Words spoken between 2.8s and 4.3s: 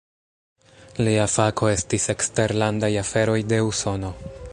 aferoj de Usono.